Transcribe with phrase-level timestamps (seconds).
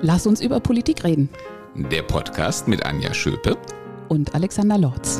[0.00, 1.28] Lass uns über Politik reden.
[1.74, 3.58] Der Podcast mit Anja Schöpe
[4.08, 5.18] und Alexander Lorz.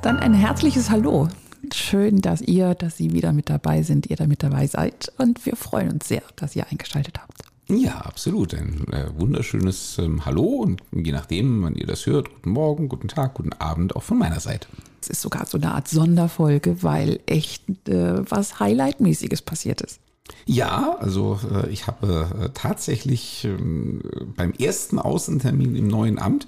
[0.00, 1.28] Dann ein herzliches Hallo.
[1.74, 5.12] Schön, dass ihr, dass Sie wieder mit dabei sind, ihr da mit dabei seid.
[5.18, 7.42] Und wir freuen uns sehr, dass ihr eingeschaltet habt.
[7.68, 8.54] Ja, absolut.
[8.54, 13.08] Ein äh, wunderschönes ähm, Hallo und je nachdem, wann ihr das hört, guten Morgen, guten
[13.08, 14.66] Tag, guten Abend auch von meiner Seite.
[15.02, 20.00] Es ist sogar so eine Art Sonderfolge, weil echt äh, was Highlight-mäßiges passiert ist.
[20.46, 24.00] Ja, also äh, ich habe äh, tatsächlich ähm,
[24.36, 26.46] beim ersten Außentermin im neuen Amt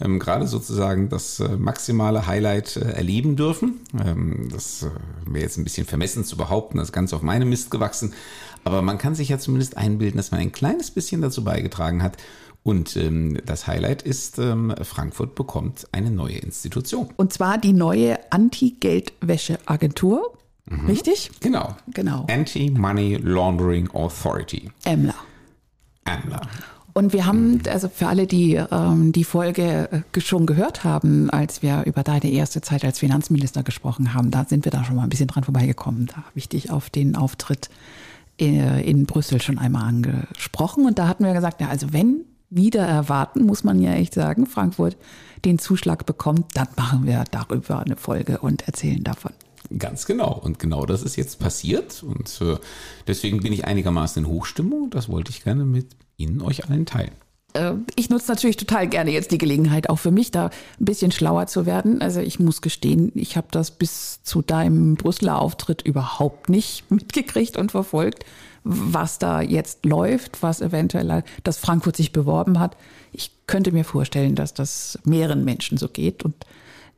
[0.00, 3.80] ähm, gerade sozusagen das äh, maximale Highlight äh, erleben dürfen.
[4.04, 4.90] Ähm, das äh,
[5.26, 8.12] wäre jetzt ein bisschen vermessen zu behaupten, das ist ganz auf meine Mist gewachsen.
[8.64, 12.16] Aber man kann sich ja zumindest einbilden, dass man ein kleines bisschen dazu beigetragen hat.
[12.62, 17.10] Und ähm, das Highlight ist, ähm, Frankfurt bekommt eine neue Institution.
[17.16, 20.35] Und zwar die neue Anti-Geldwäsche-Agentur.
[20.68, 20.86] Mhm.
[20.86, 21.30] Richtig?
[21.40, 21.76] Genau.
[21.92, 22.26] Genau.
[22.28, 24.70] Anti-Money Laundering Authority.
[24.84, 25.14] EMLA.
[26.04, 26.42] EMLA.
[26.92, 31.60] Und wir haben, also für alle, die ähm, die Folge äh, schon gehört haben, als
[31.62, 35.02] wir über deine erste Zeit als Finanzminister gesprochen haben, da sind wir da schon mal
[35.02, 36.06] ein bisschen dran vorbeigekommen.
[36.06, 37.68] Da habe ich dich auf den Auftritt
[38.40, 40.86] äh, in Brüssel schon einmal angesprochen.
[40.86, 44.46] Und da hatten wir gesagt, ja, also wenn wieder erwarten, muss man ja echt sagen,
[44.46, 44.96] Frankfurt
[45.44, 49.32] den Zuschlag bekommt, dann machen wir darüber eine Folge und erzählen davon.
[49.76, 50.32] Ganz genau.
[50.32, 52.02] Und genau das ist jetzt passiert.
[52.02, 52.56] Und äh,
[53.06, 54.90] deswegen bin ich einigermaßen in Hochstimmung.
[54.90, 57.12] Das wollte ich gerne mit Ihnen euch allen teilen.
[57.56, 60.50] Äh, ich nutze natürlich total gerne jetzt die Gelegenheit, auch für mich da
[60.80, 62.00] ein bisschen schlauer zu werden.
[62.02, 67.56] Also ich muss gestehen, ich habe das bis zu deinem Brüsseler Auftritt überhaupt nicht mitgekriegt
[67.56, 68.24] und verfolgt,
[68.64, 72.76] was da jetzt läuft, was eventuell, dass Frankfurt sich beworben hat.
[73.12, 76.34] Ich könnte mir vorstellen, dass das mehreren Menschen so geht und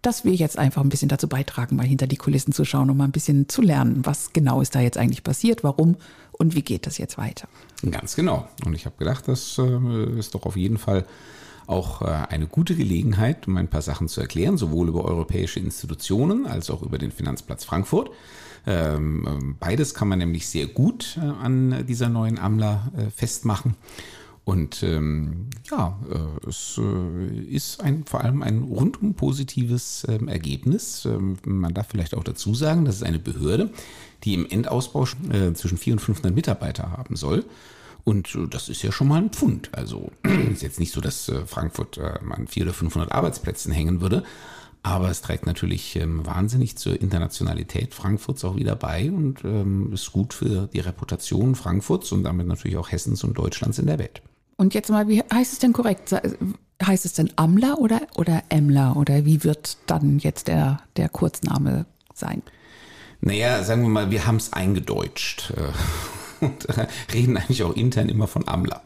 [0.02, 2.96] dass wir jetzt einfach ein bisschen dazu beitragen, mal hinter die Kulissen zu schauen und
[2.96, 5.96] mal ein bisschen zu lernen, was genau ist da jetzt eigentlich passiert, warum
[6.32, 7.48] und wie geht das jetzt weiter.
[7.90, 8.48] Ganz genau.
[8.64, 11.04] Und ich habe gedacht, das äh, ist doch auf jeden Fall
[11.66, 16.46] auch äh, eine gute Gelegenheit, um ein paar Sachen zu erklären, sowohl über europäische Institutionen
[16.46, 18.10] als auch über den Finanzplatz Frankfurt.
[18.66, 23.74] Ähm, beides kann man nämlich sehr gut äh, an dieser neuen AMLA festmachen.
[24.48, 31.04] Und ähm, ja, äh, es äh, ist ein, vor allem ein rundum positives ähm, Ergebnis.
[31.04, 33.68] Ähm, man darf vielleicht auch dazu sagen, das ist eine Behörde,
[34.24, 37.44] die im Endausbau äh, zwischen 400 und 500 Mitarbeiter haben soll.
[38.04, 39.68] Und äh, das ist ja schon mal ein Pfund.
[39.72, 40.12] Also
[40.50, 44.24] ist jetzt nicht so, dass äh, Frankfurt äh, an 400 oder 500 Arbeitsplätzen hängen würde.
[44.82, 50.10] Aber es trägt natürlich ähm, wahnsinnig zur Internationalität Frankfurts auch wieder bei und ähm, ist
[50.10, 54.22] gut für die Reputation Frankfurts und damit natürlich auch Hessens und Deutschlands in der Welt.
[54.58, 56.14] Und jetzt mal, wie heißt es denn korrekt?
[56.84, 58.92] Heißt es denn Amla oder, oder Emla?
[58.94, 62.42] Oder wie wird dann jetzt der, der Kurzname sein?
[63.20, 66.66] Naja, sagen wir mal, wir haben es eingedeutscht äh, und
[67.14, 68.82] reden eigentlich auch intern immer von Amla.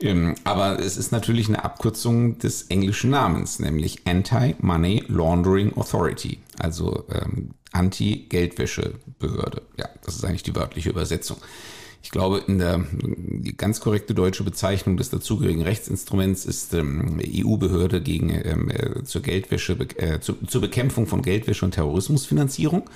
[0.00, 7.04] Ähm, aber es ist natürlich eine Abkürzung des englischen Namens, nämlich Anti-Money Laundering Authority, also
[7.12, 9.62] ähm, Anti-Geldwäsche-Behörde.
[9.78, 11.38] Ja, das ist eigentlich die wörtliche Übersetzung.
[12.02, 18.00] Ich glaube, in der die ganz korrekte deutsche Bezeichnung des dazugehörigen Rechtsinstruments ist ähm, EU-Behörde
[18.00, 22.90] gegen ähm, äh, zur Geldwäsche, äh, zu, zur Bekämpfung von Geldwäsche und Terrorismusfinanzierung.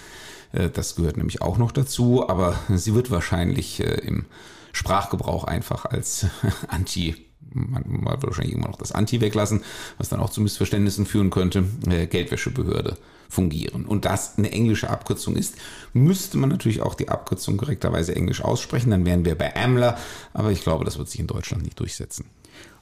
[0.53, 4.27] Äh, das gehört nämlich auch noch dazu, aber sie wird wahrscheinlich äh, im
[4.73, 6.27] Sprachgebrauch einfach als
[6.69, 7.15] Anti
[7.57, 9.63] man, wird wahrscheinlich immer noch das Anti weglassen,
[9.99, 13.85] was dann auch zu Missverständnissen führen könnte, äh, Geldwäschebehörde fungieren.
[13.87, 15.55] Und das eine englische Abkürzung ist,
[15.93, 19.97] müsste man natürlich auch die Abkürzung korrekterweise englisch aussprechen, dann wären wir bei AMLA,
[20.33, 22.27] aber ich glaube, das wird sich in Deutschland nicht durchsetzen.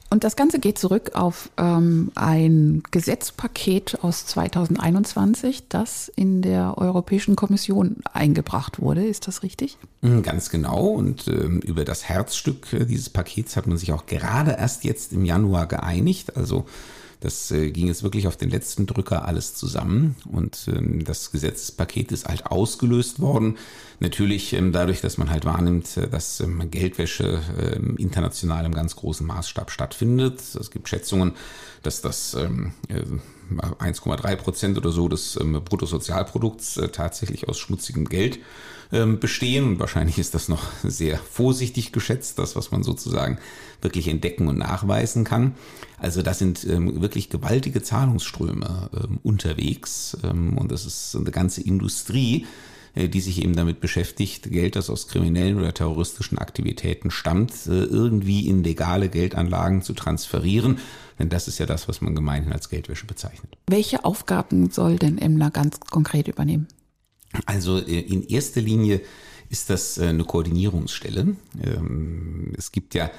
[0.09, 7.35] Und das Ganze geht zurück auf ähm, ein Gesetzpaket aus 2021, das in der Europäischen
[7.35, 9.03] Kommission eingebracht wurde.
[9.05, 9.77] Ist das richtig?
[10.01, 10.85] Mm, ganz genau.
[10.87, 15.11] Und ähm, über das Herzstück äh, dieses Pakets hat man sich auch gerade erst jetzt
[15.11, 16.37] im Januar geeinigt.
[16.37, 16.65] Also
[17.25, 22.11] das äh, ging jetzt wirklich auf den letzten Drücker alles zusammen und ähm, das Gesetzespaket
[22.11, 23.57] ist halt ausgelöst worden.
[23.99, 27.41] Natürlich ähm, dadurch, dass man halt wahrnimmt, äh, dass ähm, Geldwäsche
[27.97, 30.39] international im ganz großen Maßstab stattfindet.
[30.39, 31.33] Es gibt Schätzungen,
[31.81, 38.39] dass das ähm, 1,3 äh, Prozent oder so des Bruttosozialprodukts tatsächlich aus schmutzigem Geld
[39.19, 39.65] bestehen.
[39.65, 43.37] Und wahrscheinlich ist das noch sehr vorsichtig geschätzt, das, was man sozusagen
[43.81, 45.55] wirklich entdecken und nachweisen kann.
[45.97, 51.61] Also das sind ähm, wirklich gewaltige Zahlungsströme ähm, unterwegs ähm, und das ist eine ganze
[51.61, 52.45] Industrie,
[52.95, 57.83] äh, die sich eben damit beschäftigt, Geld, das aus kriminellen oder terroristischen Aktivitäten stammt, äh,
[57.83, 60.79] irgendwie in legale Geldanlagen zu transferieren.
[61.19, 63.55] Denn das ist ja das, was man gemeinhin als Geldwäsche bezeichnet.
[63.67, 66.67] Welche Aufgaben soll denn Emler ganz konkret übernehmen?
[67.45, 69.01] Also äh, in erster Linie
[69.49, 71.35] ist das eine Koordinierungsstelle.
[71.63, 73.11] Ähm, es gibt ja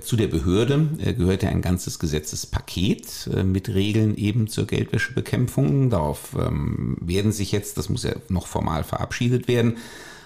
[0.00, 5.90] zu der Behörde gehört ja ein ganzes Gesetzespaket mit Regeln eben zur Geldwäschebekämpfung.
[5.90, 9.78] Darauf ähm, werden sich jetzt, das muss ja noch formal verabschiedet werden,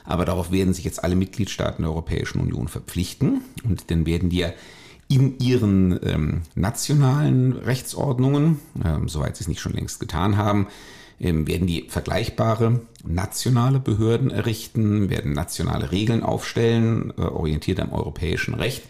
[0.05, 4.40] aber darauf werden sich jetzt alle Mitgliedstaaten der Europäischen Union verpflichten und dann werden die
[4.40, 4.52] ja
[5.08, 8.61] in ihren ähm, nationalen Rechtsordnungen,
[9.06, 10.67] soweit sie es nicht schon längst getan haben,
[11.18, 18.82] werden die vergleichbare nationale Behörden errichten, werden nationale Regeln aufstellen, äh, orientiert am europäischen Recht,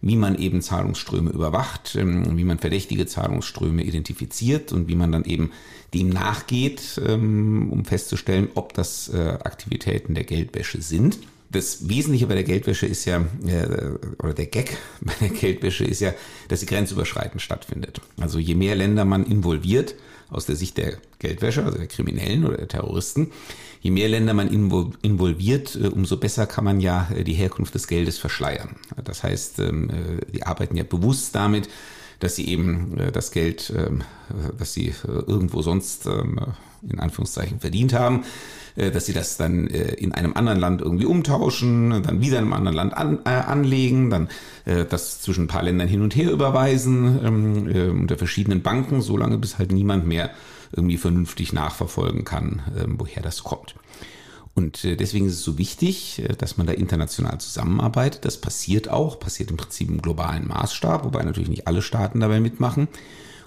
[0.00, 5.24] wie man eben Zahlungsströme überwacht, ähm, wie man verdächtige Zahlungsströme identifiziert und wie man dann
[5.24, 5.50] eben
[5.94, 11.18] dem nachgeht, ähm, um festzustellen, ob das äh, Aktivitäten der Geldwäsche sind
[11.54, 16.00] das Wesentliche bei der Geldwäsche ist ja, äh, oder der Gag bei der Geldwäsche ist
[16.00, 16.12] ja,
[16.48, 18.00] dass sie grenzüberschreitend stattfindet.
[18.20, 19.94] Also je mehr Länder man involviert,
[20.30, 23.32] aus der Sicht der Geldwäsche, also der Kriminellen oder der Terroristen,
[23.80, 27.86] je mehr Länder man involviert, äh, umso besser kann man ja äh, die Herkunft des
[27.86, 28.76] Geldes verschleiern.
[29.02, 29.90] Das heißt, ähm,
[30.32, 31.68] die arbeiten ja bewusst damit,
[32.24, 34.02] dass sie eben das Geld, ähm,
[34.56, 36.40] das sie irgendwo sonst ähm,
[36.88, 38.24] in Anführungszeichen verdient haben,
[38.76, 42.44] äh, dass sie das dann äh, in einem anderen Land irgendwie umtauschen, dann wieder in
[42.44, 44.28] einem anderen Land an, äh, anlegen, dann
[44.64, 49.02] äh, das zwischen ein paar Ländern hin und her überweisen ähm, äh, unter verschiedenen Banken,
[49.02, 50.30] solange bis halt niemand mehr
[50.72, 53.74] irgendwie vernünftig nachverfolgen kann, äh, woher das kommt.
[54.54, 58.24] Und äh, deswegen ist es so wichtig, dass man da international zusammenarbeitet.
[58.24, 62.40] Das passiert auch, passiert im Prinzip im globalen Maßstab, wobei natürlich nicht alle Staaten dabei
[62.40, 62.88] mitmachen.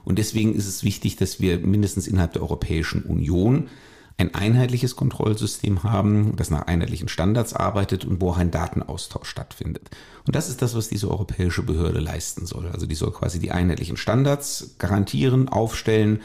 [0.04, 3.70] Und deswegen ist es wichtig, dass wir mindestens innerhalb der Europäischen Union
[4.18, 9.90] ein einheitliches Kontrollsystem haben, das nach einheitlichen Standards arbeitet und wo auch ein Datenaustausch stattfindet.
[10.26, 12.68] Und das ist das, was diese europäische Behörde leisten soll.
[12.68, 16.22] Also die soll quasi die einheitlichen Standards garantieren, aufstellen,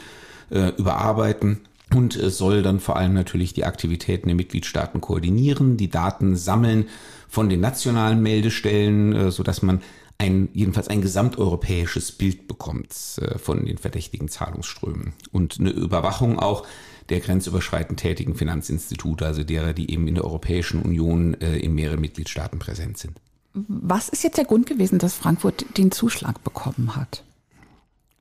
[0.49, 1.61] äh, überarbeiten
[1.93, 6.87] und es soll dann vor allem natürlich die Aktivitäten der Mitgliedstaaten koordinieren, die Daten sammeln
[7.29, 9.81] von den nationalen Meldestellen, äh, so dass man
[10.17, 16.65] ein, jedenfalls ein gesamteuropäisches Bild bekommt äh, von den verdächtigen Zahlungsströmen und eine Überwachung auch
[17.09, 21.99] der grenzüberschreitend tätigen Finanzinstitute, also derer, die eben in der Europäischen Union äh, in mehreren
[21.99, 23.17] Mitgliedstaaten präsent sind.
[23.53, 27.23] Was ist jetzt der Grund gewesen, dass Frankfurt den Zuschlag bekommen hat?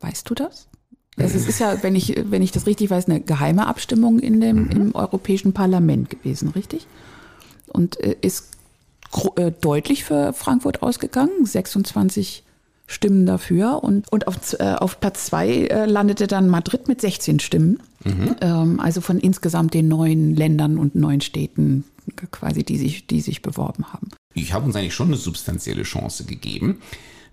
[0.01, 0.69] Weißt du das?
[1.17, 4.41] Also es ist ja, wenn ich, wenn ich das richtig weiß, eine geheime Abstimmung in
[4.41, 4.71] dem, mhm.
[4.71, 6.87] im Europäischen Parlament gewesen, richtig?
[7.69, 8.49] Und äh, ist
[9.37, 12.45] äh, deutlich für Frankfurt ausgegangen, 26
[12.87, 13.85] Stimmen dafür.
[13.85, 17.79] Und, und auf, äh, auf Platz zwei äh, landete dann Madrid mit 16 Stimmen.
[18.05, 18.37] Mhm.
[18.41, 21.85] Ähm, also von insgesamt den neuen Ländern und neuen Städten
[22.31, 24.09] quasi, die sich, die sich beworben haben.
[24.35, 26.81] Ich habe uns eigentlich schon eine substanzielle Chance gegeben.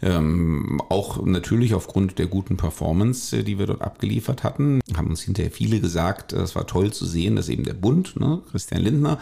[0.02, 5.22] Ähm, auch natürlich aufgrund der guten Performance, äh, die wir dort abgeliefert hatten, haben uns
[5.22, 9.20] hinterher viele gesagt, es war toll zu sehen, dass eben der Bund, ne, Christian Lindner,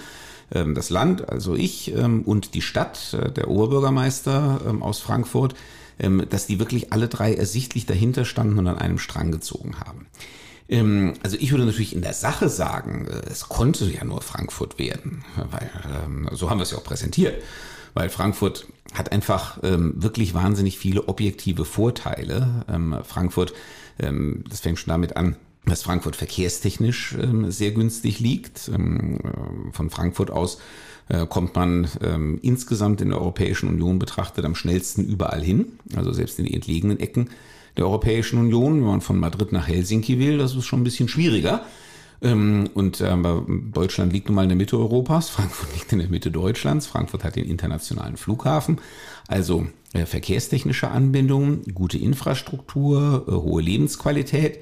[0.54, 5.56] ähm, das Land, also ich ähm, und die Stadt, äh, der Oberbürgermeister ähm, aus Frankfurt,
[6.00, 10.06] ähm, dass die wirklich alle drei ersichtlich dahinter standen und an einem Strang gezogen haben.
[10.70, 14.78] Ähm, also ich würde natürlich in der Sache sagen, äh, es konnte ja nur Frankfurt
[14.78, 15.70] werden, weil
[16.36, 17.42] so haben wir es ja auch präsentiert.
[17.98, 22.64] Weil Frankfurt hat einfach wirklich wahnsinnig viele objektive Vorteile.
[23.04, 23.54] Frankfurt,
[23.98, 25.36] das fängt schon damit an,
[25.66, 27.16] dass Frankfurt verkehrstechnisch
[27.48, 28.70] sehr günstig liegt.
[29.72, 30.60] von Frankfurt aus
[31.10, 36.12] äh, kommt man ähm, insgesamt in der Europäischen Union betrachtet am schnellsten überall hin, also
[36.12, 37.30] selbst in die entlegenen Ecken
[37.78, 38.82] der Europäischen Union.
[38.82, 41.66] Wenn man von Madrid nach Helsinki will, das ist schon ein bisschen schwieriger.
[42.22, 43.16] Ähm, und äh,
[43.72, 47.24] Deutschland liegt nun mal in der Mitte Europas, Frankfurt liegt in der Mitte Deutschlands, Frankfurt
[47.24, 48.80] hat den internationalen Flughafen,
[49.28, 54.60] also äh, verkehrstechnische Anbindungen, gute Infrastruktur, äh, hohe Lebensqualität.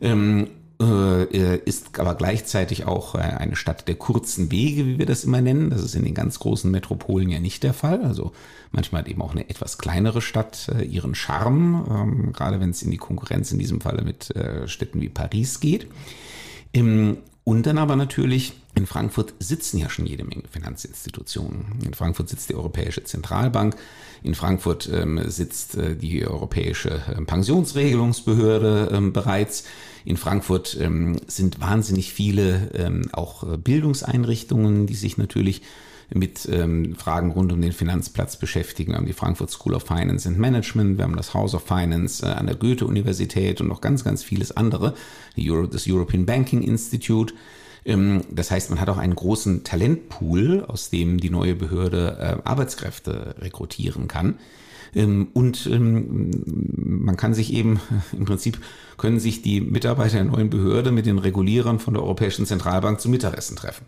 [0.00, 0.48] Ähm,
[0.80, 5.68] äh, ist aber gleichzeitig auch eine Stadt der kurzen Wege, wie wir das immer nennen.
[5.68, 8.02] Das ist in den ganz großen Metropolen ja nicht der Fall.
[8.02, 8.32] Also
[8.72, 12.90] manchmal hat eben auch eine etwas kleinere Stadt ihren Charme, ähm, gerade wenn es in
[12.90, 14.32] die Konkurrenz in diesem Falle mit
[14.64, 15.86] Städten wie Paris geht.
[16.72, 21.80] Und dann aber natürlich, in Frankfurt sitzen ja schon jede Menge Finanzinstitutionen.
[21.84, 23.76] In Frankfurt sitzt die Europäische Zentralbank,
[24.22, 29.64] in Frankfurt ähm, sitzt äh, die Europäische äh, Pensionsregelungsbehörde ähm, bereits.
[30.04, 35.62] In Frankfurt ähm, sind wahnsinnig viele ähm, auch äh, Bildungseinrichtungen, die sich natürlich
[36.14, 38.92] mit ähm, Fragen rund um den Finanzplatz beschäftigen.
[38.92, 42.24] Wir haben die Frankfurt School of Finance and Management, wir haben das House of Finance
[42.24, 44.94] äh, an der Goethe-Universität und noch ganz, ganz vieles andere,
[45.38, 47.34] Euro, das European Banking Institute.
[47.84, 52.48] Ähm, das heißt, man hat auch einen großen Talentpool, aus dem die neue Behörde äh,
[52.48, 54.38] Arbeitskräfte rekrutieren kann.
[54.94, 56.30] Ähm, und ähm,
[56.76, 57.80] man kann sich eben,
[58.12, 58.58] im Prinzip
[58.96, 63.12] können sich die Mitarbeiter der neuen Behörde mit den Regulierern von der Europäischen Zentralbank zum
[63.12, 63.86] Mittagessen treffen.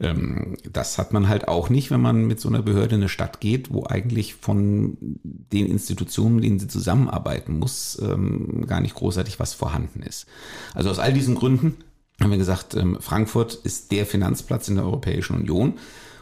[0.00, 3.08] Ähm, das hat man halt auch nicht, wenn man mit so einer Behörde in eine
[3.08, 8.94] Stadt geht, wo eigentlich von den Institutionen, mit denen sie zusammenarbeiten muss, ähm, gar nicht
[8.94, 10.26] großartig was vorhanden ist.
[10.74, 11.76] Also aus all diesen Gründen
[12.20, 15.74] haben wir gesagt, ähm, Frankfurt ist der Finanzplatz in der Europäischen Union.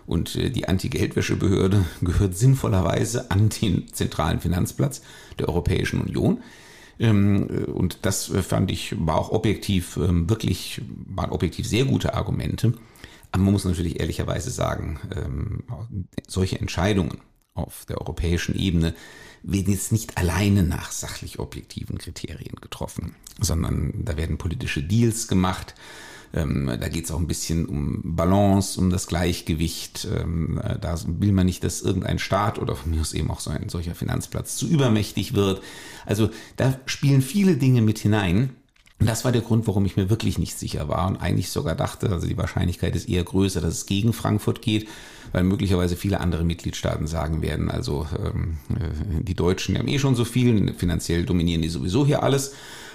[0.07, 5.03] Und äh, die Anti-Geldwäschebehörde gehört sinnvollerweise an den zentralen Finanzplatz
[5.39, 6.43] der Europäischen Union.
[6.99, 12.75] Äh, und das äh, fand ich, war auch objektiv wirklich, waren objektiv sehr gute Argumente.
[13.35, 15.65] Aber man muss natürlich ehrlicherweise sagen, ähm,
[16.29, 17.21] solche Entscheidungen
[17.53, 18.95] auf der europäischen Ebene
[19.43, 25.75] werden jetzt nicht alleine nach sachlich objektiven Kriterien getroffen, sondern da werden politische Deals gemacht.
[26.33, 30.07] Ähm, da geht es auch ein bisschen um Balance, um das Gleichgewicht.
[30.17, 33.51] Ähm, da will man nicht, dass irgendein Staat oder von mir aus eben auch so
[33.51, 35.61] ein solcher Finanzplatz zu übermächtig wird.
[36.07, 38.51] Also da spielen viele Dinge mit hinein.
[39.01, 42.11] Das war der Grund, warum ich mir wirklich nicht sicher war und eigentlich sogar dachte,
[42.11, 44.89] also die Wahrscheinlichkeit ist eher größer, dass es gegen Frankfurt geht,
[45.33, 50.15] weil möglicherweise viele andere Mitgliedstaaten sagen werden, also ähm, äh, die Deutschen haben eh schon
[50.15, 52.55] so viel, finanziell dominieren die sowieso hier alles.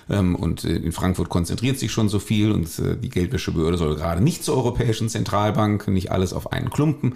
[0.09, 3.95] Ähm, und äh, in Frankfurt konzentriert sich schon so viel und äh, die Geldwäschebehörde soll
[3.95, 7.15] gerade nicht zur Europäischen Zentralbank, nicht alles auf einen Klumpen.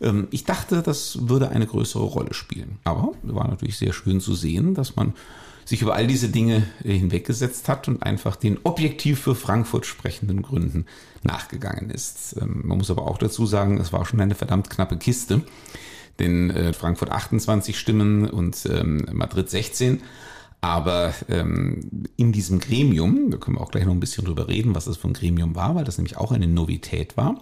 [0.00, 2.78] Ähm, ich dachte, das würde eine größere Rolle spielen.
[2.84, 5.14] Aber war natürlich sehr schön zu sehen, dass man
[5.64, 10.42] sich über all diese Dinge äh, hinweggesetzt hat und einfach den objektiv für Frankfurt sprechenden
[10.42, 10.86] Gründen
[11.22, 12.36] nachgegangen ist.
[12.40, 15.42] Ähm, man muss aber auch dazu sagen, es war schon eine verdammt knappe Kiste,
[16.18, 18.68] denn Frankfurt 28 Stimmen und
[19.10, 20.02] Madrid 16.
[20.60, 24.74] Aber ähm, in diesem Gremium, da können wir auch gleich noch ein bisschen drüber reden,
[24.74, 27.40] was das für ein Gremium war, weil das nämlich auch eine Novität war.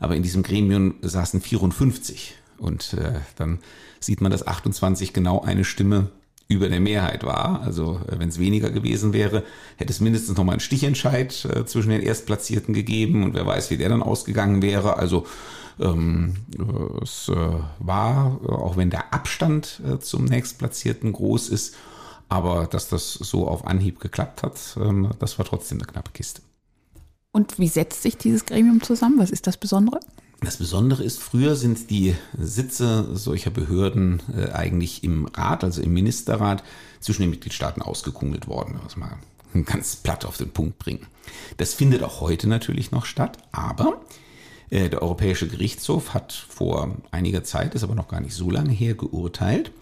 [0.00, 2.34] Aber in diesem Gremium saßen 54.
[2.58, 3.60] Und äh, dann
[4.00, 6.10] sieht man, dass 28 genau eine Stimme
[6.48, 7.60] über der Mehrheit war.
[7.62, 9.44] Also äh, wenn es weniger gewesen wäre,
[9.76, 13.70] hätte es mindestens noch mal einen Stichentscheid äh, zwischen den Erstplatzierten gegeben und wer weiß,
[13.70, 14.96] wie der dann ausgegangen wäre.
[14.96, 15.26] Also
[15.78, 16.36] ähm,
[17.02, 17.34] es äh,
[17.78, 21.76] war, auch wenn der Abstand äh, zum Nächstplatzierten groß ist,
[22.30, 26.42] aber dass das so auf Anhieb geklappt hat, ähm, das war trotzdem eine knappe Kiste.
[27.30, 29.18] Und wie setzt sich dieses Gremium zusammen?
[29.18, 30.00] Was ist das Besondere?
[30.40, 35.92] Das Besondere ist, früher sind die Sitze solcher Behörden äh, eigentlich im Rat, also im
[35.92, 36.62] Ministerrat,
[37.00, 39.18] zwischen den Mitgliedstaaten ausgekungelt worden, wenn wir es mal
[39.64, 41.06] ganz platt auf den Punkt bringen.
[41.56, 44.00] Das findet auch heute natürlich noch statt, aber
[44.70, 48.72] äh, der Europäische Gerichtshof hat vor einiger Zeit, ist aber noch gar nicht so lange
[48.72, 49.72] her, geurteilt,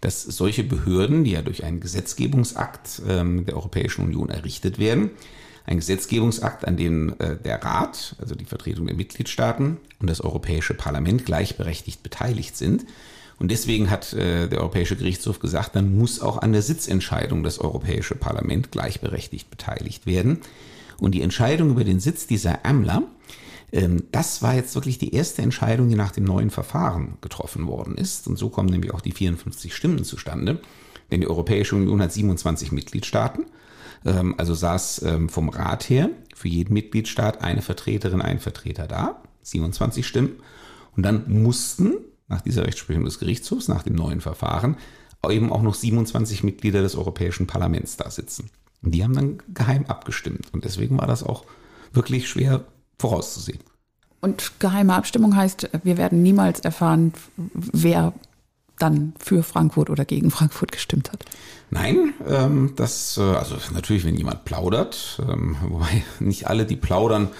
[0.00, 5.10] dass solche Behörden, die ja durch einen Gesetzgebungsakt ähm, der Europäischen Union errichtet werden,
[5.68, 10.72] ein Gesetzgebungsakt, an dem äh, der Rat, also die Vertretung der Mitgliedstaaten und das Europäische
[10.74, 12.86] Parlament gleichberechtigt beteiligt sind.
[13.38, 17.58] Und deswegen hat äh, der Europäische Gerichtshof gesagt, dann muss auch an der Sitzentscheidung das
[17.58, 20.38] Europäische Parlament gleichberechtigt beteiligt werden.
[20.98, 23.02] Und die Entscheidung über den Sitz dieser Ämter
[23.70, 27.96] ähm, das war jetzt wirklich die erste Entscheidung, die nach dem neuen Verfahren getroffen worden
[27.96, 28.26] ist.
[28.26, 30.60] Und so kommen nämlich auch die 54 Stimmen zustande.
[31.10, 33.44] Denn die Europäische Union hat 27 Mitgliedstaaten.
[34.04, 39.22] Ähm, also saß ähm, vom Rat her für jeden Mitgliedstaat eine Vertreterin, ein Vertreter da.
[39.42, 40.40] 27 Stimmen.
[40.96, 41.94] Und dann mussten
[42.28, 44.76] nach dieser Rechtsprechung des Gerichtshofs, nach dem neuen Verfahren,
[45.28, 48.50] eben auch noch 27 Mitglieder des Europäischen Parlaments da sitzen.
[48.82, 50.52] Und die haben dann geheim abgestimmt.
[50.52, 51.44] Und deswegen war das auch
[51.92, 52.64] wirklich schwer
[52.98, 53.60] vorauszusehen.
[54.20, 58.12] Und geheime Abstimmung heißt, wir werden niemals erfahren, wer
[58.78, 61.24] dann für Frankfurt oder gegen Frankfurt gestimmt hat.
[61.70, 67.30] Nein, ähm, das, äh, also natürlich, wenn jemand plaudert, ähm, wobei nicht alle, die plaudern,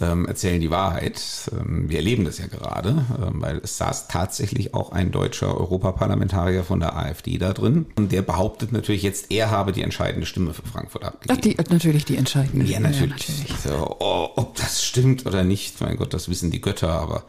[0.00, 1.22] ähm, erzählen die Wahrheit.
[1.52, 6.64] Ähm, wir erleben das ja gerade, ähm, weil es saß tatsächlich auch ein deutscher Europaparlamentarier
[6.64, 7.86] von der AfD da drin.
[7.96, 11.38] Und der behauptet natürlich jetzt, er habe die entscheidende Stimme für Frankfurt abgegeben.
[11.38, 12.66] Ach, die, natürlich die entscheidende.
[12.66, 13.28] Ja, natürlich.
[13.28, 13.60] Ja, natürlich.
[13.62, 17.24] So, oh, ob das stimmt oder nicht, mein Gott, das wissen die Götter, aber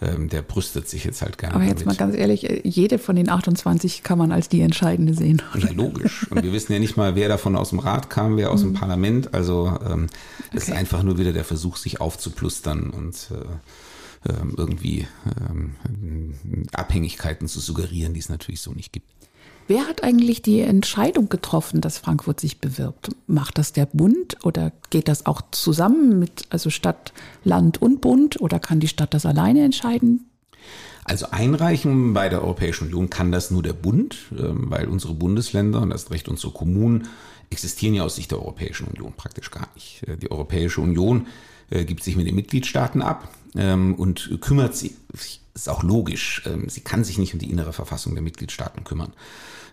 [0.00, 1.54] ähm, der brüstet sich jetzt halt gerne.
[1.54, 1.86] Aber jetzt damit.
[1.86, 5.42] mal ganz ehrlich, äh, jede von den 28 kann man als die entscheidende sehen.
[5.56, 6.30] Ja, logisch.
[6.30, 8.70] Und wir wissen ja nicht mal, wer davon aus dem Rat kam, wer aus dem
[8.70, 8.74] mhm.
[8.74, 9.34] Parlament.
[9.34, 10.06] Also ähm,
[10.52, 10.72] es okay.
[10.72, 15.06] ist einfach nur wieder der Versuch, sich aufzuplustern und äh, ähm, irgendwie
[15.50, 16.34] ähm,
[16.72, 19.06] Abhängigkeiten zu suggerieren, die es natürlich so nicht gibt.
[19.68, 23.08] Wer hat eigentlich die Entscheidung getroffen, dass Frankfurt sich bewirbt?
[23.26, 28.40] Macht das der Bund oder geht das auch zusammen mit also Stadt, Land und Bund
[28.40, 30.30] oder kann die Stadt das alleine entscheiden?
[31.04, 35.80] Also einreichen bei der Europäischen Union kann das nur der Bund, ähm, weil unsere Bundesländer
[35.80, 37.08] und das Recht unsere Kommunen
[37.50, 40.02] existieren ja aus Sicht der Europäischen Union praktisch gar nicht.
[40.06, 41.26] Äh, die Europäische Union
[41.70, 44.92] äh, gibt sich mit den Mitgliedstaaten ab und kümmert sich
[45.56, 46.42] ist auch logisch.
[46.46, 49.12] Ähm, sie kann sich nicht um die innere Verfassung der Mitgliedstaaten kümmern.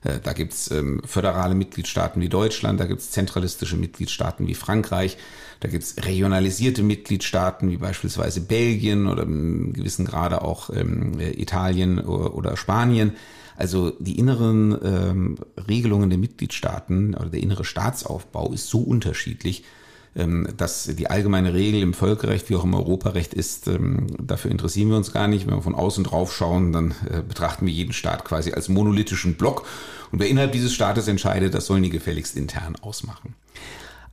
[0.04, 5.18] Äh, da gibt's ähm, föderale Mitgliedstaaten wie Deutschland, da gibt's zentralistische Mitgliedstaaten wie Frankreich,
[5.60, 12.34] da gibt's regionalisierte Mitgliedstaaten wie beispielsweise Belgien oder im gewissen Grade auch ähm, Italien oder,
[12.34, 13.14] oder Spanien.
[13.56, 15.38] Also die inneren ähm,
[15.68, 19.74] Regelungen der Mitgliedstaaten oder der innere Staatsaufbau ist so unterschiedlich, ähm,
[20.16, 24.98] dass die allgemeine Regel im Völkerrecht wie auch im Europarecht ist, ähm, dafür interessieren wir
[24.98, 25.48] uns gar nicht.
[25.48, 29.36] Wenn wir von außen drauf schauen, dann äh, betrachten wir jeden Staat quasi als monolithischen
[29.36, 29.66] Block.
[30.12, 33.34] Und wer innerhalb dieses Staates entscheidet, das sollen die gefälligst intern ausmachen.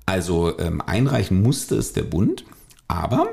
[0.07, 2.45] Also ähm, einreichen musste es der Bund,
[2.89, 3.29] aber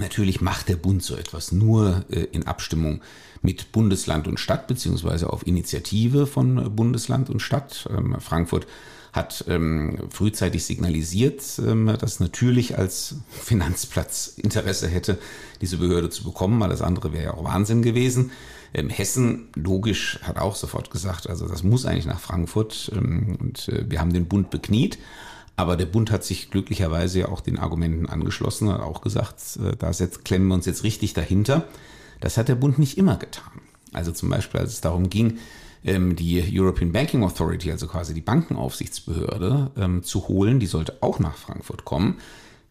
[0.00, 3.02] natürlich macht der Bund so etwas nur äh, in Abstimmung
[3.40, 7.88] mit Bundesland und Stadt, beziehungsweise auf Initiative von Bundesland und Stadt.
[8.18, 8.66] Frankfurt
[9.18, 15.18] hat ähm, frühzeitig signalisiert, ähm, dass natürlich als Finanzplatz Interesse hätte,
[15.60, 16.62] diese Behörde zu bekommen.
[16.62, 18.30] Alles andere wäre ja auch Wahnsinn gewesen.
[18.72, 22.90] Ähm, Hessen, logisch, hat auch sofort gesagt, also das muss eigentlich nach Frankfurt.
[22.94, 24.98] Ähm, und äh, wir haben den Bund bekniet.
[25.56, 29.76] Aber der Bund hat sich glücklicherweise ja auch den Argumenten angeschlossen, hat auch gesagt, äh,
[29.76, 31.64] da setzt, klemmen wir uns jetzt richtig dahinter.
[32.20, 33.60] Das hat der Bund nicht immer getan.
[33.92, 35.38] Also zum Beispiel, als es darum ging,
[35.82, 40.60] die European Banking Authority, also quasi die Bankenaufsichtsbehörde, ähm, zu holen.
[40.60, 42.18] Die sollte auch nach Frankfurt kommen.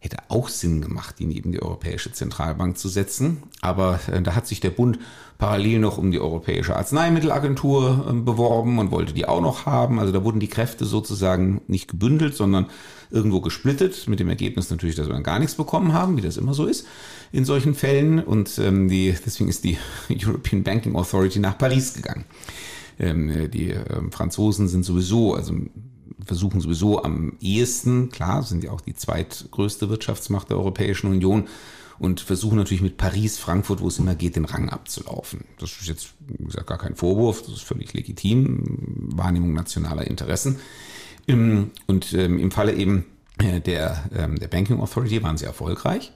[0.00, 3.42] Hätte auch Sinn gemacht, die neben die Europäische Zentralbank zu setzen.
[3.62, 5.00] Aber äh, da hat sich der Bund
[5.38, 9.98] parallel noch um die Europäische Arzneimittelagentur äh, beworben und wollte die auch noch haben.
[9.98, 12.66] Also da wurden die Kräfte sozusagen nicht gebündelt, sondern
[13.10, 16.36] irgendwo gesplittet, mit dem Ergebnis natürlich, dass wir dann gar nichts bekommen haben, wie das
[16.36, 16.86] immer so ist
[17.32, 18.20] in solchen Fällen.
[18.22, 19.78] Und ähm, die, deswegen ist die
[20.10, 22.24] European Banking Authority nach Paris gegangen.
[22.98, 25.54] Ähm, die ähm, Franzosen sind sowieso, also
[26.24, 31.48] versuchen sowieso am ehesten, klar, sind ja auch die zweitgrößte Wirtschaftsmacht der Europäischen Union
[31.98, 35.44] und versuchen natürlich mit Paris, Frankfurt, wo es immer geht, den Rang abzulaufen.
[35.58, 38.62] Das ist jetzt, wie gesagt, gar kein Vorwurf, das ist völlig legitim,
[39.14, 40.56] Wahrnehmung nationaler Interessen.
[41.26, 43.04] Ähm, und im Falle eben
[43.38, 46.12] äh, der, der Banking Authority waren sie erfolgreich.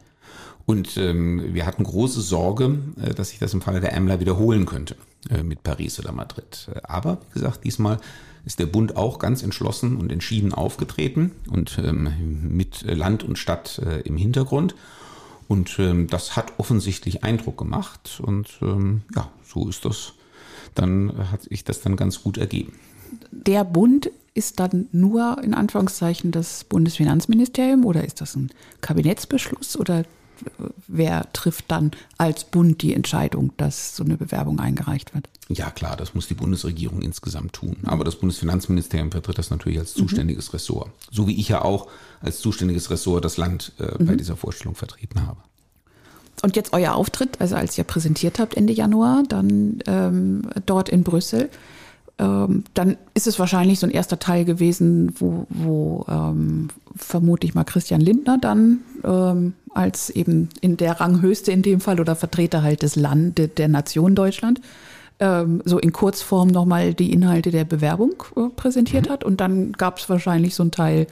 [0.64, 4.96] Und wir hatten große Sorge, äh, dass sich das im Falle der Emler wiederholen könnte.
[5.30, 6.68] Äh, mit Paris oder Madrid.
[6.82, 7.98] Aber wie gesagt, diesmal
[8.44, 13.78] ist der Bund auch ganz entschlossen und entschieden aufgetreten und ähm, mit Land und Stadt
[13.78, 14.74] äh, im Hintergrund.
[15.46, 18.20] Und ähm, das hat offensichtlich Eindruck gemacht.
[18.20, 20.14] Und ähm, ja, so ist das.
[20.74, 22.72] Dann hat sich das dann ganz gut ergeben.
[23.30, 30.04] Der Bund ist dann nur in Anführungszeichen das Bundesfinanzministerium oder ist das ein Kabinettsbeschluss oder
[30.88, 35.28] wer trifft dann als Bund die Entscheidung, dass so eine Bewerbung eingereicht wird?
[35.48, 37.76] Ja, klar, das muss die Bundesregierung insgesamt tun.
[37.84, 40.52] Aber das Bundesfinanzministerium vertritt das natürlich als zuständiges mhm.
[40.52, 40.90] Ressort.
[41.10, 41.88] So wie ich ja auch
[42.20, 44.06] als zuständiges Ressort das Land äh, mhm.
[44.06, 45.38] bei dieser Vorstellung vertreten habe.
[46.42, 51.04] Und jetzt euer Auftritt, also als ihr präsentiert habt Ende Januar, dann ähm, dort in
[51.04, 51.50] Brüssel
[52.18, 57.54] ähm, dann ist es wahrscheinlich so ein erster Teil gewesen, wo, wo ähm, vermute ich
[57.54, 62.62] mal Christian Lindner dann ähm, als eben in der Ranghöchste in dem Fall oder Vertreter
[62.62, 64.60] halt des Landes, der Nation Deutschland,
[65.20, 69.12] ähm, so in Kurzform nochmal die Inhalte der Bewerbung äh, präsentiert mhm.
[69.12, 69.24] hat.
[69.24, 71.06] Und dann gab es wahrscheinlich so einen Teil,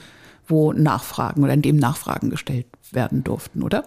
[0.47, 3.85] wo Nachfragen oder in dem Nachfragen gestellt werden durften, oder?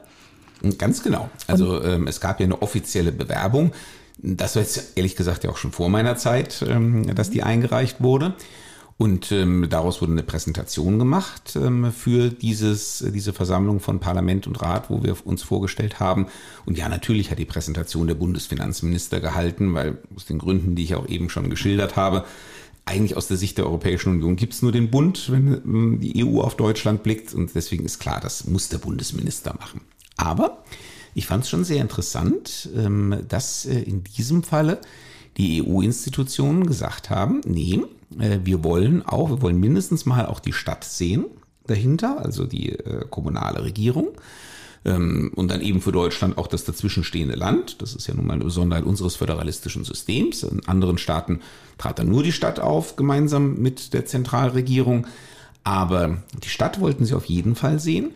[0.78, 1.30] Ganz genau.
[1.48, 3.74] Also ähm, es gab ja eine offizielle Bewerbung
[4.24, 8.02] das war jetzt ehrlich gesagt ja auch schon vor meiner Zeit, ähm, dass die eingereicht
[8.02, 8.34] wurde.
[8.98, 14.62] Und ähm, daraus wurde eine Präsentation gemacht ähm, für dieses, diese Versammlung von Parlament und
[14.62, 16.28] Rat, wo wir uns vorgestellt haben.
[16.66, 20.96] Und ja, natürlich hat die Präsentation der Bundesfinanzminister gehalten, weil aus den Gründen, die ich
[20.96, 22.26] auch eben schon geschildert habe,
[22.86, 26.24] eigentlich aus der Sicht der Europäischen Union gibt es nur den Bund, wenn ähm, die
[26.24, 27.34] EU auf Deutschland blickt.
[27.34, 29.82] Und deswegen ist klar, das muss der Bundesminister machen.
[30.18, 30.64] Aber
[31.16, 34.80] ich fand es schon sehr interessant, ähm, dass äh, in diesem Falle
[35.38, 37.82] die EU-Institutionen gesagt haben, nee,
[38.18, 41.26] wir wollen auch, wir wollen mindestens mal auch die Stadt sehen
[41.66, 44.10] dahinter, also die äh, kommunale Regierung.
[44.86, 47.82] Ähm, und dann eben für Deutschland auch das dazwischenstehende Land.
[47.82, 50.44] Das ist ja nun mal eine Besonderheit unseres föderalistischen Systems.
[50.44, 51.40] In anderen Staaten
[51.78, 55.08] trat dann nur die Stadt auf, gemeinsam mit der Zentralregierung.
[55.64, 58.12] Aber die Stadt wollten sie auf jeden Fall sehen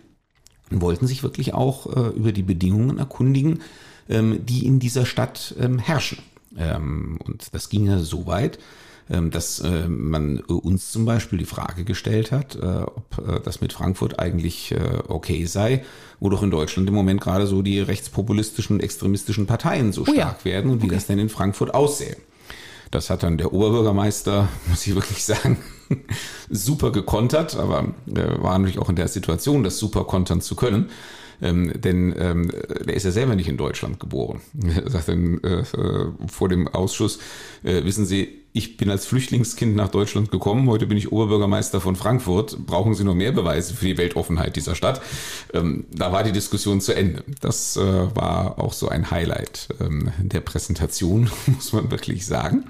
[0.69, 3.61] und wollten sich wirklich auch äh, über die Bedingungen erkundigen,
[4.09, 6.19] ähm, die in dieser Stadt ähm, herrschen.
[6.55, 8.57] Und das ging ja so weit,
[9.09, 13.71] dass äh, man uns zum Beispiel die Frage gestellt hat, äh, ob äh, das mit
[13.71, 15.83] Frankfurt eigentlich äh, okay sei,
[16.19, 20.17] wo doch in Deutschland im Moment gerade so die rechtspopulistischen und extremistischen Parteien so stark
[20.17, 20.45] oh ja.
[20.45, 20.95] werden und wie okay.
[20.95, 22.17] das denn in Frankfurt aussähe.
[22.91, 25.57] Das hat dann der Oberbürgermeister, muss ich wirklich sagen,
[26.49, 30.89] super gekontert, aber er war natürlich auch in der Situation, das super kontern zu können.
[31.41, 32.51] Ähm, denn ähm,
[32.85, 34.41] der ist ja selber nicht in Deutschland geboren.
[34.75, 35.63] Er sagt dann äh,
[36.27, 37.19] vor dem Ausschuss,
[37.63, 41.95] äh, wissen Sie, ich bin als Flüchtlingskind nach Deutschland gekommen, heute bin ich Oberbürgermeister von
[41.95, 44.99] Frankfurt, brauchen Sie noch mehr Beweise für die Weltoffenheit dieser Stadt?
[45.53, 47.23] Ähm, da war die Diskussion zu Ende.
[47.39, 47.81] Das äh,
[48.15, 52.65] war auch so ein Highlight ähm, der Präsentation, muss man wirklich sagen.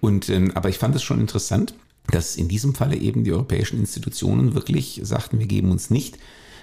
[0.00, 1.72] Und, ähm, aber ich fand es schon interessant,
[2.10, 6.18] dass in diesem Falle eben die europäischen Institutionen wirklich sagten, wir geben uns nicht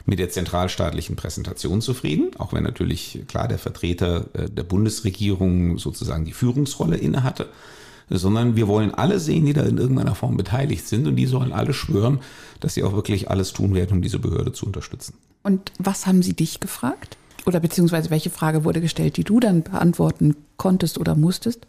[0.05, 6.25] mit der zentralstaatlichen Präsentation zufrieden, auch wenn natürlich klar der Vertreter äh, der Bundesregierung sozusagen
[6.25, 7.49] die Führungsrolle innehatte,
[8.09, 11.51] sondern wir wollen alle sehen, die da in irgendeiner Form beteiligt sind und die sollen
[11.51, 12.19] alle schwören,
[12.59, 15.15] dass sie auch wirklich alles tun werden, um diese Behörde zu unterstützen.
[15.43, 17.17] Und was haben sie dich gefragt?
[17.45, 21.65] Oder beziehungsweise welche Frage wurde gestellt, die du dann beantworten konntest oder musstest?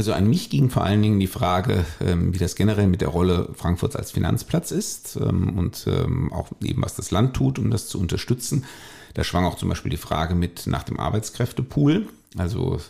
[0.00, 3.08] Also an mich ging vor allen Dingen die Frage, ähm, wie das generell mit der
[3.08, 7.70] Rolle Frankfurts als Finanzplatz ist ähm, und ähm, auch eben, was das Land tut, um
[7.70, 8.64] das zu unterstützen.
[9.12, 12.08] Da schwang auch zum Beispiel die Frage mit nach dem Arbeitskräftepool.
[12.38, 12.80] Also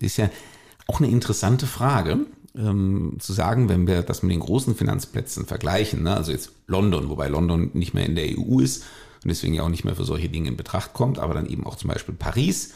[0.00, 0.28] ist ja
[0.88, 2.26] auch eine interessante Frage.
[2.52, 6.16] zu sagen, wenn wir das mit den großen Finanzplätzen vergleichen, ne?
[6.16, 8.82] also jetzt London, wobei London nicht mehr in der EU ist
[9.22, 11.64] und deswegen ja auch nicht mehr für solche Dinge in Betracht kommt, aber dann eben
[11.64, 12.72] auch zum Beispiel Paris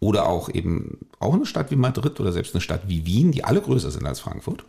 [0.00, 3.44] oder auch eben auch eine Stadt wie Madrid oder selbst eine Stadt wie Wien, die
[3.44, 4.64] alle größer sind als Frankfurt.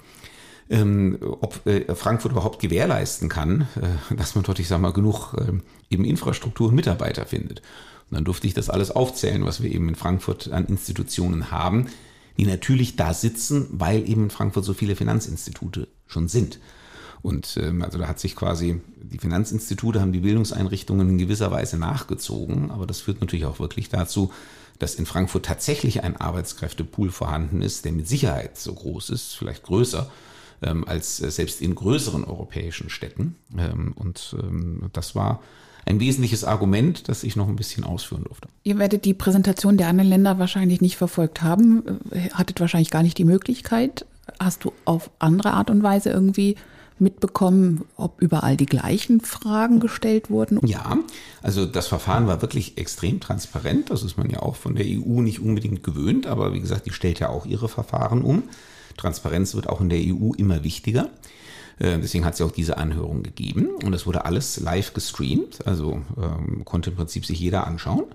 [0.67, 5.33] Ähm, ob äh, Frankfurt überhaupt gewährleisten kann, äh, dass man dort, ich sag mal, genug
[5.33, 5.51] äh,
[5.91, 7.61] eben Infrastruktur und Mitarbeiter findet.
[8.09, 11.87] Und dann durfte ich das alles aufzählen, was wir eben in Frankfurt an Institutionen haben,
[12.37, 16.59] die natürlich da sitzen, weil eben in Frankfurt so viele Finanzinstitute schon sind.
[17.21, 21.77] Und ähm, also da hat sich quasi, die Finanzinstitute haben die Bildungseinrichtungen in gewisser Weise
[21.77, 24.31] nachgezogen, aber das führt natürlich auch wirklich dazu,
[24.79, 29.63] dass in Frankfurt tatsächlich ein Arbeitskräftepool vorhanden ist, der mit Sicherheit so groß ist, vielleicht
[29.63, 30.09] größer
[30.61, 33.35] ähm, als äh, selbst in größeren europäischen Städten.
[33.57, 35.41] Ähm, und ähm, das war
[35.85, 38.47] ein wesentliches Argument, das ich noch ein bisschen ausführen durfte.
[38.63, 43.03] Ihr werdet die Präsentation der anderen Länder wahrscheinlich nicht verfolgt haben, äh, hattet wahrscheinlich gar
[43.03, 44.05] nicht die Möglichkeit.
[44.39, 46.55] Hast du auf andere Art und Weise irgendwie
[46.99, 50.59] mitbekommen, ob überall die gleichen Fragen gestellt wurden?
[50.65, 50.97] Ja,
[51.41, 53.89] also das Verfahren war wirklich extrem transparent.
[53.89, 56.93] Das ist man ja auch von der EU nicht unbedingt gewöhnt, aber wie gesagt, die
[56.93, 58.43] stellt ja auch ihre Verfahren um.
[58.97, 61.09] Transparenz wird auch in der EU immer wichtiger.
[61.79, 65.65] Äh, deswegen hat es ja auch diese Anhörung gegeben und das wurde alles live gestreamt,
[65.67, 68.05] also ähm, konnte im Prinzip sich jeder anschauen.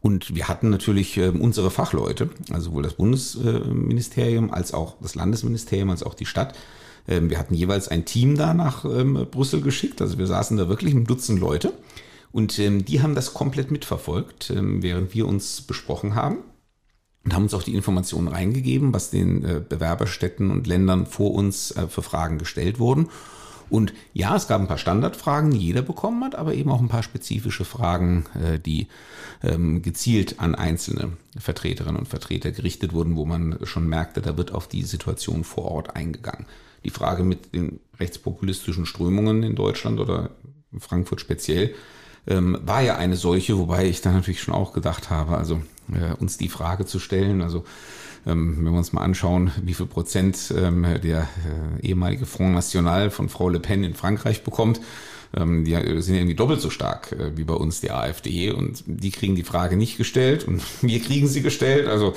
[0.00, 5.90] Und wir hatten natürlich äh, unsere Fachleute, also sowohl das Bundesministerium als auch das Landesministerium
[5.90, 6.54] als auch die Stadt,
[7.08, 10.02] wir hatten jeweils ein Team da nach ähm, Brüssel geschickt.
[10.02, 11.72] Also wir saßen da wirklich ein Dutzend Leute.
[12.32, 16.38] Und ähm, die haben das komplett mitverfolgt, während wir uns besprochen haben.
[17.24, 21.72] Und haben uns auch die Informationen reingegeben, was den äh, Bewerberstädten und Ländern vor uns
[21.72, 23.08] äh, für Fragen gestellt wurden.
[23.68, 26.88] Und ja, es gab ein paar Standardfragen, die jeder bekommen hat, aber eben auch ein
[26.88, 28.88] paar spezifische Fragen, äh, die
[29.40, 34.66] gezielt an einzelne Vertreterinnen und Vertreter gerichtet wurden, wo man schon merkte, da wird auf
[34.66, 36.44] die Situation vor Ort eingegangen
[36.84, 40.30] die Frage mit den rechtspopulistischen Strömungen in Deutschland oder
[40.72, 41.74] in Frankfurt speziell,
[42.26, 45.62] ähm, war ja eine solche, wobei ich da natürlich schon auch gedacht habe, also
[45.92, 47.64] äh, uns die Frage zu stellen, also
[48.26, 53.10] ähm, wenn wir uns mal anschauen, wie viel Prozent ähm, der äh, ehemalige Front National
[53.10, 54.80] von Frau Le Pen in Frankreich bekommt,
[55.32, 59.34] die sind irgendwie doppelt so stark äh, wie bei uns die AfD und die kriegen
[59.34, 61.86] die Frage nicht gestellt und wir kriegen sie gestellt.
[61.86, 62.14] Also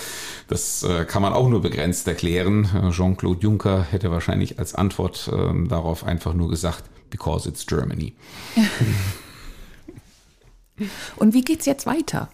[0.47, 2.69] das äh, kann man auch nur begrenzt erklären.
[2.73, 8.13] Äh, Jean-Claude Juncker hätte wahrscheinlich als Antwort ähm, darauf einfach nur gesagt, because it's Germany.
[11.15, 12.29] Und wie geht's jetzt weiter?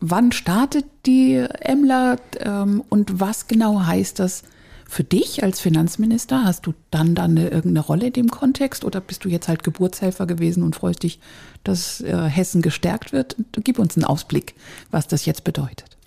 [0.00, 4.44] Wann startet die Emler ähm, und was genau heißt das
[4.88, 6.44] für dich als Finanzminister?
[6.44, 9.62] Hast du dann dann eine, irgendeine Rolle in dem Kontext oder bist du jetzt halt
[9.62, 11.20] Geburtshelfer gewesen und freust dich,
[11.62, 13.36] dass äh, Hessen gestärkt wird?
[13.52, 14.54] Gib uns einen Ausblick,
[14.90, 15.98] was das jetzt bedeutet.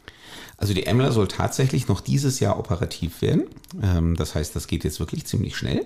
[0.57, 3.43] Also die Emler soll tatsächlich noch dieses Jahr operativ werden.
[3.81, 5.85] Ähm, das heißt, das geht jetzt wirklich ziemlich schnell.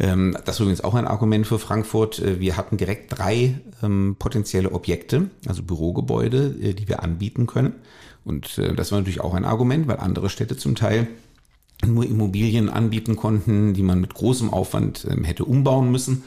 [0.00, 2.20] Ähm, das ist übrigens auch ein Argument für Frankfurt.
[2.20, 7.74] Äh, wir hatten direkt drei ähm, potenzielle Objekte, also Bürogebäude, äh, die wir anbieten können.
[8.24, 11.06] Und äh, das war natürlich auch ein Argument, weil andere Städte zum Teil
[11.84, 16.24] nur Immobilien anbieten konnten, die man mit großem Aufwand ähm, hätte umbauen müssen.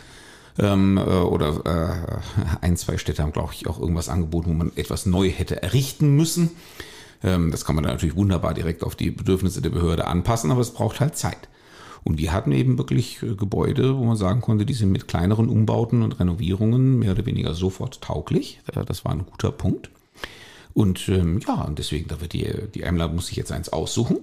[0.60, 4.71] Ähm, äh, oder äh, ein, zwei Städte haben, glaube ich, auch irgendwas angeboten, wo man
[4.75, 6.51] etwas neu hätte errichten müssen.
[7.23, 10.62] Ähm, das kann man dann natürlich wunderbar direkt auf die Bedürfnisse der Behörde anpassen, aber
[10.62, 11.47] es braucht halt Zeit.
[12.03, 15.49] Und wir hatten eben wirklich äh, Gebäude, wo man sagen konnte, die sind mit kleineren
[15.49, 18.62] Umbauten und Renovierungen mehr oder weniger sofort tauglich.
[18.88, 19.89] Das war ein guter Punkt.
[20.73, 24.19] Und ähm, ja, und deswegen, da wird die, die Emler muss sich jetzt eins aussuchen.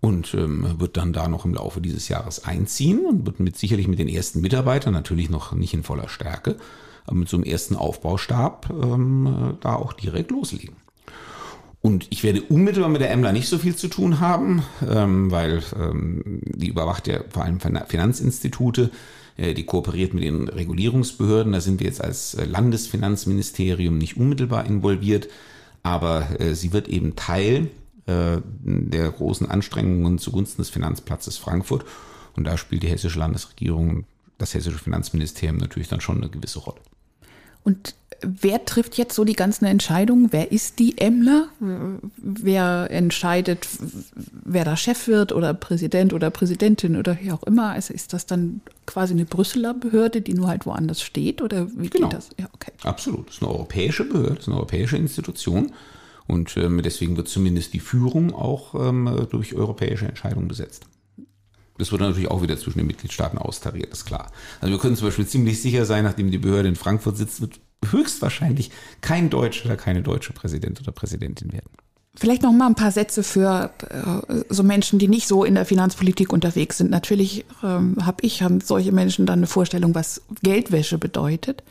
[0.00, 3.86] Und ähm, wird dann da noch im Laufe dieses Jahres einziehen und wird mit sicherlich
[3.86, 6.56] mit den ersten Mitarbeitern, natürlich noch nicht in voller Stärke,
[7.06, 10.76] aber mit so einem ersten Aufbaustab ähm, da auch direkt loslegen.
[11.82, 15.62] Und ich werde unmittelbar mit der Emler nicht so viel zu tun haben, ähm, weil
[15.78, 18.90] ähm, die überwacht ja vor allem Finanzinstitute,
[19.38, 21.52] äh, die kooperiert mit den Regulierungsbehörden.
[21.52, 25.28] Da sind wir jetzt als äh, Landesfinanzministerium nicht unmittelbar involviert,
[25.82, 27.79] aber äh, sie wird eben Teil äh,
[28.62, 31.84] der großen Anstrengungen zugunsten des Finanzplatzes Frankfurt.
[32.36, 34.04] Und da spielt die hessische Landesregierung,
[34.38, 36.80] das hessische Finanzministerium natürlich dann schon eine gewisse Rolle.
[37.64, 40.28] Und wer trifft jetzt so die ganzen Entscheidungen?
[40.30, 41.48] Wer ist die Emler?
[42.16, 43.68] Wer entscheidet,
[44.44, 47.70] wer da Chef wird oder Präsident oder Präsidentin oder wie auch immer?
[47.70, 51.90] Also ist das dann quasi eine Brüsseler Behörde, die nur halt woanders steht oder wie
[51.90, 52.08] genau.
[52.08, 52.30] geht das?
[52.38, 52.72] Ja, okay.
[52.82, 53.28] Absolut.
[53.28, 55.72] Das ist eine europäische Behörde, das ist eine europäische Institution.
[56.30, 60.86] Und ähm, deswegen wird zumindest die Führung auch ähm, durch europäische Entscheidungen besetzt.
[61.76, 64.30] Das wird natürlich auch wieder zwischen den Mitgliedstaaten austariert, ist klar.
[64.60, 67.58] Also wir können zum Beispiel ziemlich sicher sein, nachdem die Behörde in Frankfurt sitzt, wird
[67.90, 71.70] höchstwahrscheinlich kein Deutscher oder keine deutsche Präsident oder Präsidentin werden.
[72.14, 75.64] Vielleicht noch mal ein paar Sätze für äh, so Menschen, die nicht so in der
[75.64, 76.90] Finanzpolitik unterwegs sind.
[76.90, 81.62] Natürlich ähm, habe ich, haben solche Menschen dann eine Vorstellung, was Geldwäsche bedeutet.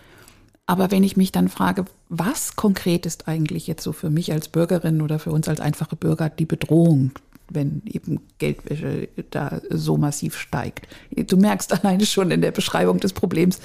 [0.70, 4.50] Aber wenn ich mich dann frage, was konkret ist eigentlich jetzt so für mich als
[4.50, 7.12] Bürgerin oder für uns als einfache Bürger die Bedrohung
[7.52, 10.88] wenn eben Geldwäsche da so massiv steigt.
[11.10, 13.60] Du merkst alleine schon in der Beschreibung des Problems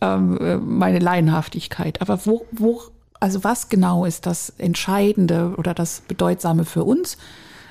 [0.00, 2.02] ähm, meine Laienhaftigkeit.
[2.02, 2.82] Aber wo, wo,
[3.20, 7.16] also was genau ist das Entscheidende oder das Bedeutsame für uns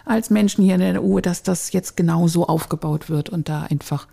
[0.05, 3.63] als Menschen hier in der EU, dass das jetzt genau so aufgebaut wird und da
[3.63, 4.07] einfach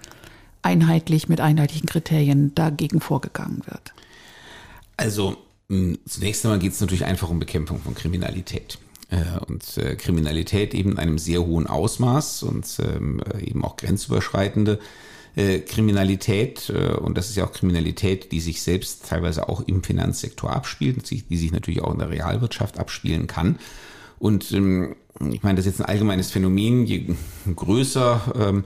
[0.63, 3.94] einheitlich mit einheitlichen Kriterien dagegen vorgegangen wird?
[4.97, 5.37] Also
[6.07, 8.79] zunächst einmal geht es natürlich einfach um Bekämpfung von Kriminalität.
[9.11, 13.77] Äh, und äh, Kriminalität eben in einem sehr hohen Ausmaß und ähm, äh, eben auch
[13.77, 14.79] grenzüberschreitende
[15.67, 21.11] Kriminalität und das ist ja auch Kriminalität, die sich selbst teilweise auch im Finanzsektor abspielt,
[21.11, 23.59] die sich natürlich auch in der Realwirtschaft abspielen kann.
[24.21, 24.95] Und ähm,
[25.33, 27.17] ich meine, das ist jetzt ein allgemeines Phänomen, je
[27.53, 28.65] größer ähm,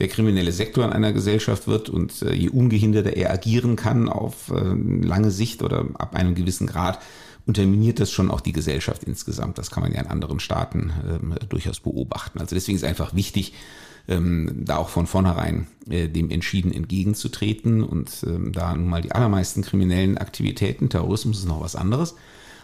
[0.00, 5.30] der kriminelle Sektor in einer Gesellschaft wird und je ungehinderter er agieren kann auf lange
[5.30, 6.98] Sicht oder ab einem gewissen Grad,
[7.46, 9.58] unterminiert das schon auch die Gesellschaft insgesamt.
[9.58, 12.38] Das kann man ja in anderen Staaten ähm, durchaus beobachten.
[12.38, 13.54] Also deswegen ist einfach wichtig,
[14.08, 19.12] ähm, da auch von vornherein äh, dem entschieden entgegenzutreten und ähm, da nun mal die
[19.12, 22.14] allermeisten kriminellen Aktivitäten, Terrorismus ist noch was anderes,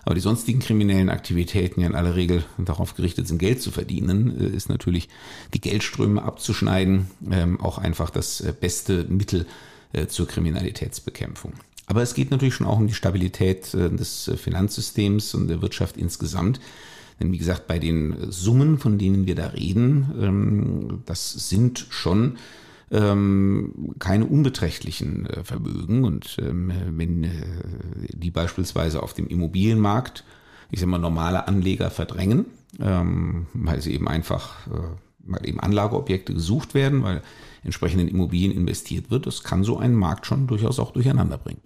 [0.06, 4.40] aber die sonstigen kriminellen Aktivitäten ja in aller Regel darauf gerichtet sind, Geld zu verdienen,
[4.40, 5.08] äh, ist natürlich
[5.52, 9.46] die Geldströme abzuschneiden, ähm, auch einfach das äh, beste Mittel
[9.92, 11.54] äh, zur Kriminalitätsbekämpfung.
[11.86, 16.58] Aber es geht natürlich schon auch um die Stabilität des Finanzsystems und der Wirtschaft insgesamt.
[17.20, 22.38] Denn wie gesagt, bei den Summen, von denen wir da reden, ähm, das sind schon
[22.90, 26.04] ähm, keine unbeträchtlichen äh, Vermögen.
[26.04, 27.30] Und ähm, wenn
[28.12, 30.24] die beispielsweise auf dem Immobilienmarkt,
[30.70, 32.46] ich sage mal, normale Anleger verdrängen,
[32.78, 34.66] weil sie eben einfach,
[35.20, 37.22] weil eben Anlageobjekte gesucht werden, weil
[37.62, 41.60] entsprechend in Immobilien investiert wird, das kann so einen Markt schon durchaus auch durcheinander bringen.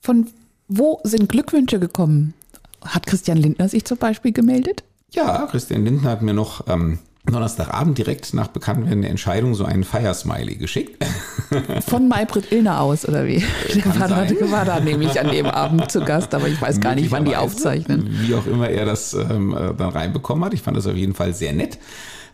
[0.00, 0.26] Von
[0.68, 2.34] wo sind Glückwünsche gekommen?
[2.82, 4.84] Hat Christian Lindner sich zum Beispiel gemeldet?
[5.12, 9.84] Ja, Christian Lindner hat mir noch ähm, Donnerstagabend direkt nach Bekanntwerden der Entscheidung so einen
[9.84, 11.02] Feiersmiley geschickt.
[11.88, 13.42] Von Maybrit Illner aus, oder wie?
[13.74, 16.94] Der war da, war da, nämlich an dem Abend zu Gast, aber ich weiß gar
[16.94, 18.08] nicht, wann die aufzeichnen.
[18.20, 20.52] Wie auch immer er das ähm, äh, dann reinbekommen hat.
[20.52, 21.78] Ich fand das auf jeden Fall sehr nett.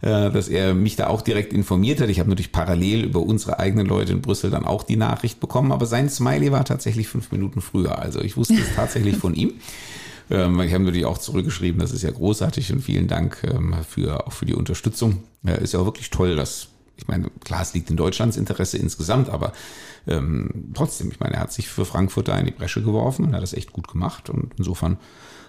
[0.03, 2.09] Äh, dass er mich da auch direkt informiert hat.
[2.09, 5.72] Ich habe natürlich parallel über unsere eigenen Leute in Brüssel dann auch die Nachricht bekommen,
[5.72, 7.98] aber sein Smiley war tatsächlich fünf Minuten früher.
[7.98, 9.53] Also ich wusste es tatsächlich von ihm.
[10.30, 14.26] Ähm, ich habe natürlich auch zurückgeschrieben, das ist ja großartig und vielen Dank ähm, für,
[14.26, 15.24] auch für die Unterstützung.
[15.42, 19.28] Ist ja auch wirklich toll, dass, ich meine, klar, es liegt in Deutschlands Interesse insgesamt,
[19.28, 19.52] aber
[20.06, 23.34] ähm, trotzdem, ich meine, er hat sich für Frankfurt da in die Bresche geworfen und
[23.34, 24.98] hat das echt gut gemacht und insofern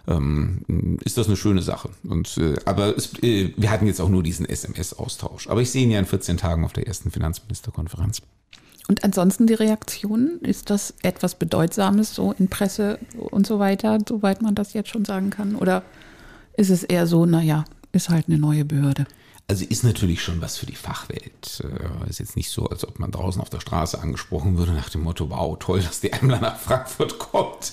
[0.07, 1.89] ähm, ist das eine schöne Sache.
[2.03, 5.47] Und, äh, aber es, äh, wir hatten jetzt auch nur diesen SMS-Austausch.
[5.47, 8.21] Aber ich sehe ihn ja in 14 Tagen auf der ersten Finanzministerkonferenz.
[8.91, 14.41] Und ansonsten die Reaktionen, ist das etwas Bedeutsames so in Presse und so weiter, soweit
[14.41, 15.55] man das jetzt schon sagen kann?
[15.55, 15.83] Oder
[16.57, 19.05] ist es eher so, naja, ist halt eine neue Behörde?
[19.47, 21.63] Also ist natürlich schon was für die Fachwelt.
[21.63, 24.89] Äh, ist jetzt nicht so, als ob man draußen auf der Straße angesprochen würde nach
[24.89, 27.71] dem Motto, wow, toll, dass die Emler nach Frankfurt kommt.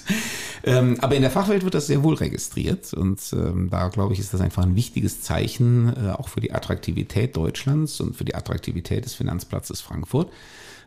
[0.62, 4.20] Ähm, aber in der Fachwelt wird das sehr wohl registriert und ähm, da glaube ich,
[4.20, 8.36] ist das einfach ein wichtiges Zeichen äh, auch für die Attraktivität Deutschlands und für die
[8.36, 10.30] Attraktivität des Finanzplatzes Frankfurt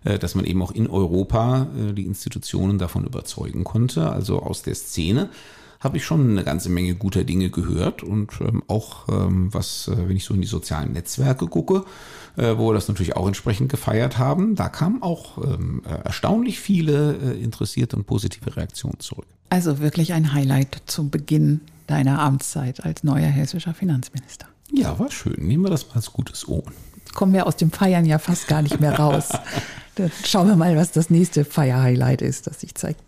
[0.03, 5.29] dass man eben auch in Europa die Institutionen davon überzeugen konnte, also aus der Szene
[5.81, 10.07] habe ich schon eine ganze Menge guter Dinge gehört und ähm, auch ähm, was, äh,
[10.07, 11.83] wenn ich so in die sozialen Netzwerke gucke,
[12.37, 16.59] äh, wo wir das natürlich auch entsprechend gefeiert haben, da kamen auch ähm, äh, erstaunlich
[16.59, 19.25] viele äh, interessierte und positive Reaktionen zurück.
[19.49, 24.45] Also wirklich ein Highlight zum Beginn deiner Amtszeit als neuer hessischer Finanzminister.
[24.71, 25.35] Ja, war schön.
[25.39, 26.71] Nehmen wir das mal als gutes Omen.
[27.13, 29.29] Kommen wir aus dem Feiern ja fast gar nicht mehr raus.
[29.95, 33.01] Dann schauen wir mal, was das nächste Feierhighlight ist, das sich zeigt.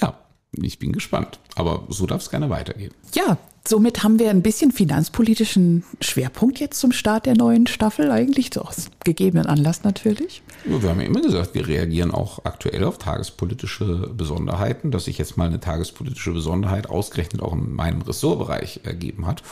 [0.00, 0.18] Ja,
[0.52, 1.38] ich bin gespannt.
[1.54, 2.92] Aber so darf es gerne weitergehen.
[3.14, 8.58] Ja, somit haben wir ein bisschen finanzpolitischen Schwerpunkt jetzt zum Start der neuen Staffel, eigentlich
[8.58, 10.42] aus gegebenen Anlass natürlich.
[10.64, 14.90] Wir haben ja immer gesagt, wir reagieren auch aktuell auf tagespolitische Besonderheiten.
[14.90, 19.42] Dass sich jetzt mal eine tagespolitische Besonderheit ausgerechnet auch in meinem Ressortbereich ergeben hat,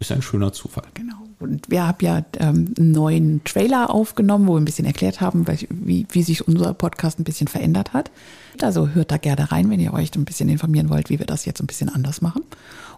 [0.00, 0.84] ist ein schöner Zufall.
[0.94, 1.16] Genau.
[1.38, 5.46] Und wir haben ja ähm, einen neuen Trailer aufgenommen, wo wir ein bisschen erklärt haben,
[5.70, 8.10] wie, wie sich unser Podcast ein bisschen verändert hat.
[8.60, 11.46] Also hört da gerne rein, wenn ihr euch ein bisschen informieren wollt, wie wir das
[11.46, 12.42] jetzt ein bisschen anders machen.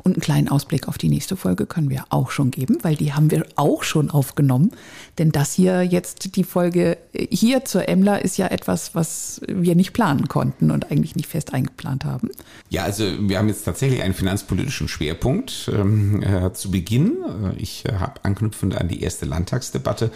[0.05, 3.13] Und einen kleinen Ausblick auf die nächste Folge können wir auch schon geben, weil die
[3.13, 4.73] haben wir auch schon aufgenommen.
[5.19, 9.93] Denn das hier jetzt, die Folge hier zur Emler ist ja etwas, was wir nicht
[9.93, 12.31] planen konnten und eigentlich nicht fest eingeplant haben.
[12.69, 17.17] Ja, also wir haben jetzt tatsächlich einen finanzpolitischen Schwerpunkt ähm, äh, zu Beginn.
[17.57, 20.11] Ich äh, habe anknüpfend an die erste Landtagsdebatte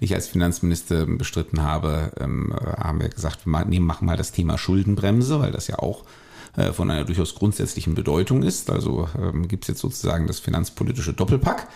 [0.00, 4.58] die ich als Finanzminister bestritten habe, ähm, haben wir gesagt, wir machen mal das Thema
[4.58, 6.04] Schuldenbremse, weil das ja auch
[6.56, 8.70] äh, von einer durchaus grundsätzlichen Bedeutung ist.
[8.70, 11.68] Also ähm, gibt es jetzt sozusagen das finanzpolitische Doppelpack.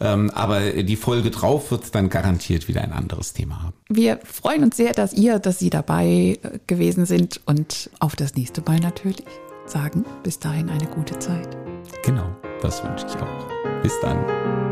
[0.00, 3.74] Ähm, aber die Folge drauf wird dann garantiert wieder ein anderes Thema haben.
[3.88, 8.34] Wir freuen uns sehr, dass ihr, dass Sie dabei äh, gewesen sind und auf das
[8.34, 9.24] nächste Mal natürlich
[9.66, 10.04] sagen.
[10.22, 11.56] Bis dahin eine gute Zeit.
[12.02, 13.82] Genau, das wünsche ich auch.
[13.82, 14.69] Bis dann.